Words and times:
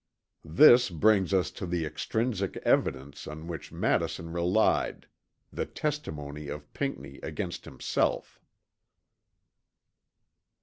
This 0.49 0.89
brings 0.89 1.31
us 1.31 1.51
to 1.51 1.67
the 1.67 1.85
extrinsic 1.85 2.57
evidence 2.65 3.27
on 3.27 3.45
which 3.45 3.71
Madison 3.71 4.31
relied, 4.33 5.05
the 5.53 5.67
testimony 5.67 6.47
of 6.47 6.73
Pinckney 6.73 7.19
against 7.21 7.65
himself. 7.65 8.41